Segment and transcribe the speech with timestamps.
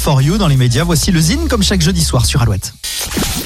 [0.00, 0.82] for You dans les médias.
[0.84, 2.72] Voici le Zine comme chaque jeudi soir sur Alouette.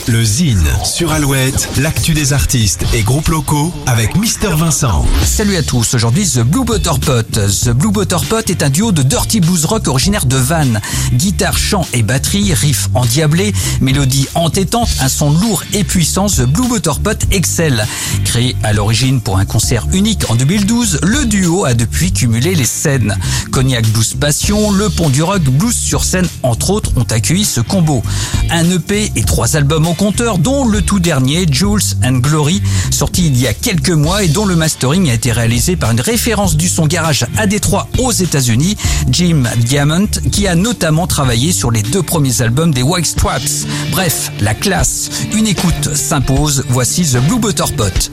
[0.06, 5.04] Le Zine sur Alouette, l'actu des artistes et groupes locaux avec Mister Vincent.
[5.24, 7.30] Salut à tous, aujourd'hui The Blue Butter Pot.
[7.32, 10.80] The Blue Butter Pot est un duo de dirty blues rock originaire de Vannes.
[11.12, 16.68] Guitare, chant et batterie, riff endiablé, mélodie entêtante, un son lourd et puissant, The Blue
[16.68, 17.86] Butter Pot excelle.
[18.24, 22.66] Créé à l'origine pour un concert unique en 2012, le duo a depuis cumulé les
[22.66, 23.16] scènes.
[23.50, 27.60] Cognac Blues Passion, Le Pont du Rock, Blues sur scène, entre autres, ont accueilli ce
[27.60, 28.02] combo.
[28.50, 33.26] Un EP et trois albums au compteur, dont le tout dernier, Jules and Glory, sorti
[33.26, 36.56] il y a quelques mois et dont le mastering a été réalisé par une référence
[36.56, 38.76] du son garage à Détroit aux États-Unis,
[39.10, 43.66] Jim Diamond, qui a notamment travaillé sur les deux premiers albums des White Straps.
[43.90, 45.10] Bref, la classe.
[45.34, 46.64] Une écoute s'impose.
[46.68, 48.10] Voici The Blue Butter Pot.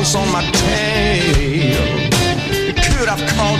[0.00, 2.00] On my tail.
[2.66, 3.59] You could have called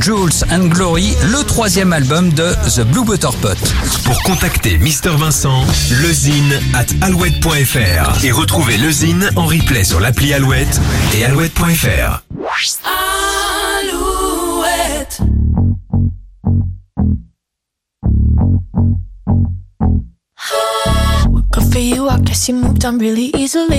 [0.00, 3.58] Jules and Glory, le troisième album de The Blue Butter Pot.
[4.04, 5.62] Pour contacter Mister Vincent,
[6.02, 10.80] lezine at alouette.fr et retrouver le Zine en replay sur l'appli Alouette
[11.14, 12.22] et alouette.fr.
[13.78, 15.20] Alouette.
[21.52, 23.78] Good for you, I guess you moved on really easily.